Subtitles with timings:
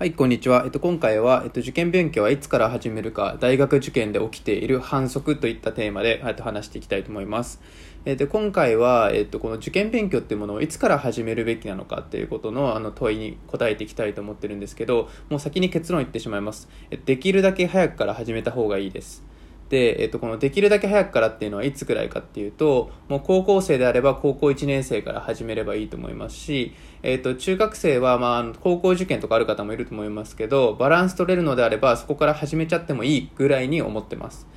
[0.00, 0.62] はい、こんにちは。
[0.64, 7.60] えっと、今回は、えっと、受験勉強はいつから始めるか、大学受験で起きている反則といったテーマで、えっと、話していきたいと思います。
[8.06, 16.70] えっと、今回は、えっと、この受験勉強っていうものをいつから始めるべきなのかっていうことの、あの、問いに答えていきたいと思ってるんですけど、もう先に結論言ってしまいます。
[17.04, 19.22] できるだけ早くから始めた方がいいです。
[19.70, 26.74] で、えっと、このできるだけ早くからっていうのはいつくらいかっていうと、もう高校生であれば高校1年生から始めればいいと思いますし、
[27.04, 34.48] えっと、中学生は、まあ、高校受験とかある方もいると思いますけど、バランス取れるのであればそこから始めちゃってもいいぐらいに思ってます。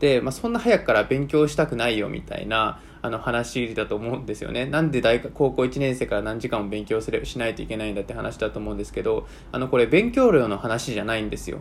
[0.00, 4.66] で、まあ、そんな早くから勉強したくないよみたいな、あの話だと思うんですよね。
[4.66, 11.60] なんで大学、高校1年生から何時間も勉強すれしないといけないんだって話だと思うんですけど、あの、これ勉強量の話じゃないんですよ。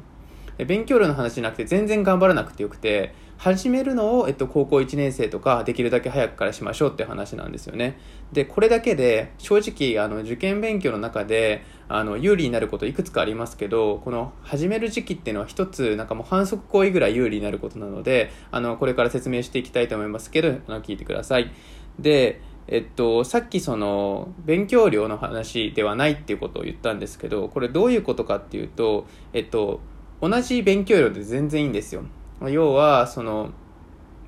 [0.65, 7.99] 勉強量の話じゃなくて全然頑張らなくてよくて始めるのを、えっと、高校1年生とかできるだけ早くからしましょうって話なんですよね。
[8.33, 21.51] でこれだけで正直あの受験勉強の中であの有利になることいくつかありますけどこの始める時期っていうのは一つなんかもう反則行為ぐらい有利になることなのであのこれから説明していきたいと思いますけどあの聞いてください。
[21.99, 29.79] でえっと、さっきその勉強量の話ではないっていうことを言ったんですけどこれどういうことかっていうと、えっと、
[30.21, 32.03] 同じ勉強量で全然いいんですよ。
[32.41, 33.51] 要は、その、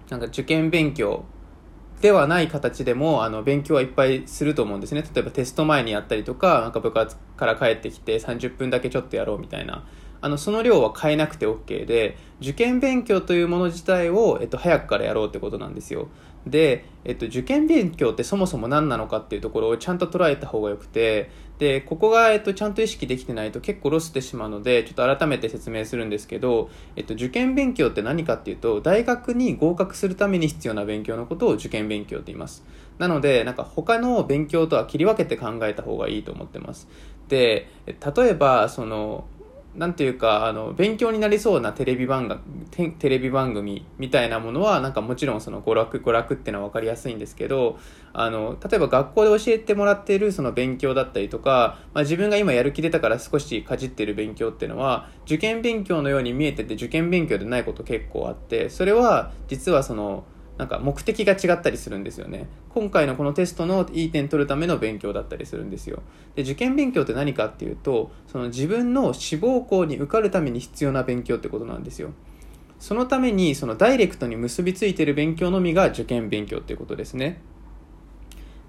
[0.09, 1.23] なんか受験勉強
[2.01, 5.01] ではない形でも、あの、勉強はいっぱいすると思うんですね。
[5.01, 9.85] 例えばテスト前にやったりとか、なんか部活から帰ってきて30分だけちょっとやろうみたいな。
[10.21, 16.07] あの、その量は変えなくて OK で、受験勉強というもの自体を、えっと、早くからやろうってことなんですよ。
[16.45, 32.63] で、えっと、受験勉強ってそもそも何なのかっていうところをちゃんと捉えた方がよくて、で、ここが、えっと、ちゃんと意識できてないと結構ロスしてしまうので、ちょっと改めて説明するんですけど、えっと、受験勉強って何かっていうと、大学に合格するために必要な勉強のことを受験勉強って言います。
[32.97, 36.87] なので、なんか他の勉強とは切り分けて考えた方がいいと思ってます。
[37.27, 39.25] で、例えば、その、
[39.75, 47.77] なんていうか、あの、勉強になりそうなテレビ番組、テレビ番組みたいなものは、なんかもちろんその娯楽、娯楽っていうのは分かりやすいんですけど、
[48.11, 60.23] あの、例えば学校で教えてもらっているその勉強だったりとか、まあ、自分が今やる気出たから少しかじってる勉強っていうのは、受験勉強のように見えてて受験勉強でないこと結構あって、それは実はその、
[60.59, 62.45] なんか目的が違ったりするんですよね。
[62.73, 66.03] 今回のこのテストのいい点取るための勉強だったりするんですよ。
[66.35, 72.11] で、受験勉強って何かっていうと、その自分の志望校に受かるために必要な勉強ってことなんですよ。
[72.77, 77.39] そのために、そのダイレクトに結びついてる勉強のみが受験勉強っていうことですね。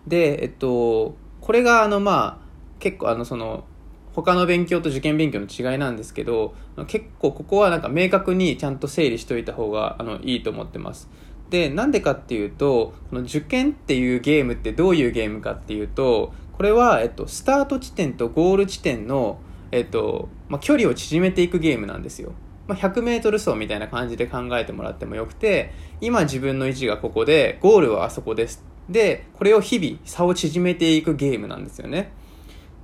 [0.07, 2.47] で、えっと、これがあの、まあ、
[2.79, 3.65] 結構あの、その、
[4.13, 6.55] 他の勉強と受験勉強の違いなんですけど、
[6.87, 11.09] 結構ここはなんか明確にちゃんと整理しといた方があのいいと思ってます。
[11.51, 19.41] で、なんでかっていうと、この受験っていうゲームってどういうゲームかっていうと、これは、えっと、スタート地点とゴール地点の、
[19.73, 22.33] えっと、まあ、距離を縮めていくゲームなんですよ。
[22.69, 28.65] まあ、100メートル走みたいな感じで考えてもらってもよくて、今自分の位置がここで、ゴールはあそこです。
[28.89, 32.13] で、これを日々差を縮めていくゲームなんですよね。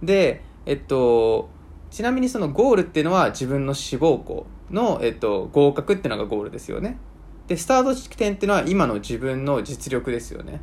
[0.03, 1.51] で、えっと、
[1.91, 6.99] ちなみにそのゴールっていうのは自分の志望校の、えっと、合格っていうのがゴールですよね。
[7.49, 10.61] で、スタート地点っていうのは今の自分の実力ですよね。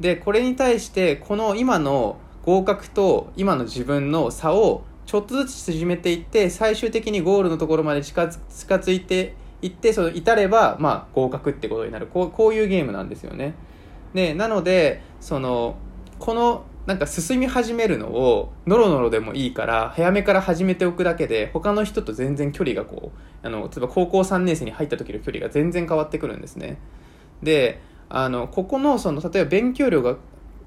[0.00, 12.06] で、これに対して、この今の合格と今の自分の差をちょっとずつ縮めていって、最終的にゴールのところまで近づ近づいていって、その至れば、まあ、合格ってことになる。
[12.06, 13.54] こうこういうゲームなんですよね。
[14.14, 15.76] で、なので、その、
[16.18, 23.12] このなんか進み始めるのをノロノロでもいいから早めから始めておくだけで他の人と全然距離がこ
[23.42, 26.78] うあの例えば高校3年生に入った時の距離が全然変わってくるんですね。
[27.42, 27.80] で
[28.10, 30.16] あのここのその例えば勉強量が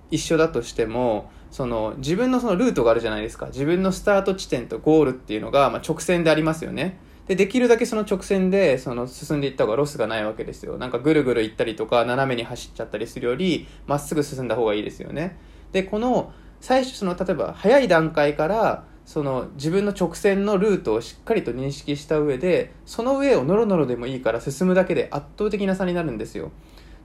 [0.09, 3.47] 一緒だとしてもその自分のそのルートがあるじゃないですか。
[3.47, 6.97] 自分のスタート地点とゴールっていうのが、まあ、直線でありますよね。
[7.27, 10.77] でできるだけその直線でその進んでいった方がロスがないわけですよ。
[10.77, 15.37] なんかぐるぐる行ったりとか斜めに走っちゃったりするよりまっすぐ進んだ方がいいですよね。
[15.71, 26.51] でこの最初その例えば早い段階からその自分の直線のルートをしっかりと認識した上でその上をノロノロでもいいから進むだけで圧倒的な差になるんですよ。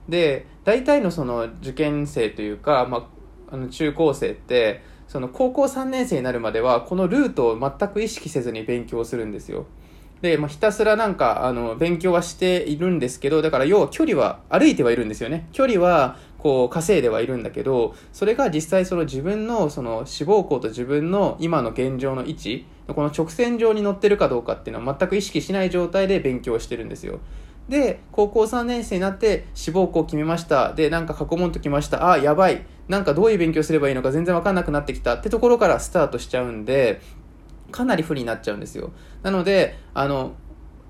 [0.09, 3.09] で大体のその受験生というか、ま
[3.49, 9.65] あ、あの中高生ってその高校3年生になるまではこのルートを全く意識せずに勉強するんですよ。
[10.21, 15.47] で、まあ、ひたすらなんかあの勉強はしているんですけどだから要は距離は歩いてはいるんですよね。
[15.51, 27.19] 距離はこう稼いではいるんだけどそれが実際その自分のその志望校と自分の今の現状の位置この直線上に乗ってるかどうかっていうのは全く意識しない状態で勉強してるんですよ。
[27.69, 30.73] で高校3年生になって志望校決めました。
[30.73, 32.11] でなんか過去問ときました。
[32.11, 32.65] あやばい。
[32.89, 35.15] なんかどういう勉強すればいいのか全然わかんなくなってきた。
[35.15, 36.99] ってところからスタートしちゃうんで
[37.73, 38.91] かなり不利になっちゃうんですよ。
[39.23, 40.35] なので、あの、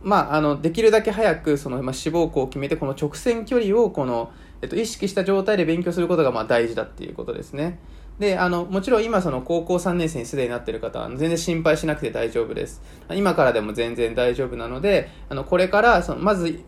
[0.04, 4.32] まあ、あの、できるだけ早く、その、まあ、志望校を決めて、この直線距離を、この、
[4.64, 7.80] えっと、意識した状態で勉強することが、まあ、大事だっていうことですね。
[8.18, 12.82] で、あの、もちろん今その高校3年生にすでになってる方は全然心配しなくて大丈夫です。
[13.12, 16.64] 今からでも全然大丈夫なので、あの、これからその、まず、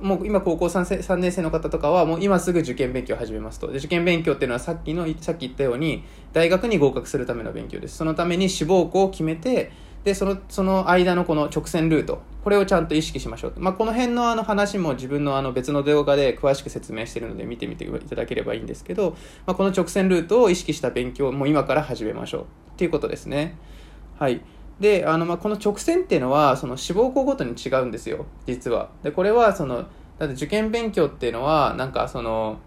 [0.00, 3.70] もう今高校 3, 3年生の方とかはもう今すぐ受験勉強を始めますと。
[3.70, 7.98] で受験勉強っていうのはさっきの、さっき言ったように大学に合格するための勉強です。
[7.98, 9.72] そのために志望校を決めて、
[10.04, 13.54] で、その、その間のこの直線ルート、これをちゃんと意識しましょう。
[13.56, 19.16] まあ、この辺のあの話も自分のあの別の動画で詳しく説明してるので見てみていただければいいんですけど、
[19.46, 22.42] まあ、この直線ルートを意識した勉強をも今から始めましょう。
[22.42, 22.44] っ
[22.76, 23.56] ていうことですね。
[24.18, 24.42] はい。
[24.78, 28.90] で、あの、まあ、この直線っていうのは、その志望校ごとに違うんですよ、実は。
[29.02, 29.86] で、これはその、
[30.18, 32.58] だって受験勉強っていうのは、なんかその、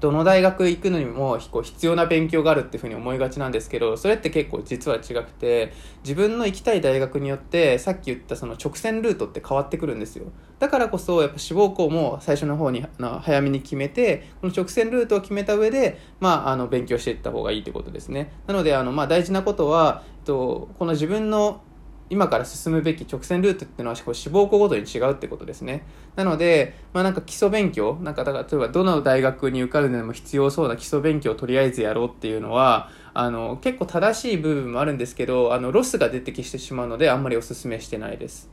[0.00, 10.32] どの大学行くのにもこう必要な勉強があるっていうふうに思いがちなんですけどそれって結構実は違くて自分の行きたい大学によってさっき言ったその直線ルートって変わってくるんですよ。
[10.58, 18.32] だからこそやっぱ志望校も最初の方に早めに決めてこの直線ルートを決めた上で、まあ、あの勉強していった方がいいってことですね。
[18.46, 21.62] なのであの、まあ、大事なことはえっとこの自分の
[22.10, 25.86] 今から進むべき直線ルートっていうのはこう志望校ごとに違うってことですね。
[26.16, 38.50] なので、まあなんか基礎勉強、なんかだから例えばどの大学に受かるのでも必要そうな基礎勉強をとりあえずやろうっていうのは、あの結構正しい部分もあるんですけど、あのロスが出てきてしまうのであんまりお勧めしてないです。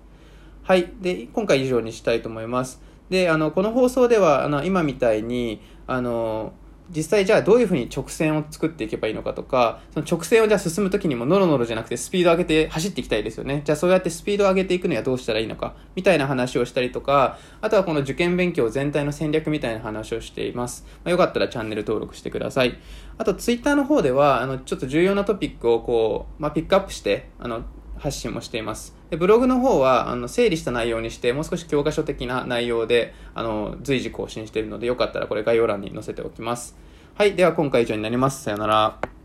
[0.63, 0.91] はい。
[1.01, 2.81] で、今回以上にしたいと思います。
[3.09, 6.51] で、あの、この放送では、あの、今みたいに、あの、
[6.95, 13.61] 実際じゃあどういうふうに直線を作っていけばいいのかとか、その直線をじゃあ進む時にもノロノロじゃなくてスピード上げて走っていきたいですよね。
[13.65, 20.85] じゃあそうやってスピードを上げていくにはどうしたらいいのか、みたいな話をしたりとか、あとはこの受験勉強全体の戦略みたいな話をしています。
[21.03, 22.77] まあ、よかったらチャンネル登録してください。
[23.17, 27.63] あとツイッターの方では、あの、ちょっと重要なトピックをこう、まあ、ピックアップして、あの、
[27.99, 28.95] 発信もしています。
[29.09, 36.75] でブログの方はあの整理した内容にしてもう少し教科書的な内容であの随時更新しているのでよかったらこれ概要欄に載せておきます。
[37.15, 37.35] はい。
[37.35, 38.43] では今回以上になります。
[38.43, 39.16] さよなら。